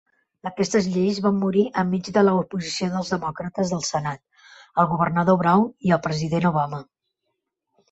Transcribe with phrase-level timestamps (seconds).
[0.51, 4.23] Aquestes lleis van morir en mig de la oposició dels Demòcrates del Senat,
[4.85, 6.83] el Governador Brown, i el President Obama.